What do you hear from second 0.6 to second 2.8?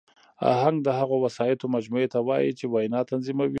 د هغو وسایطو مجموعې ته وایي، چي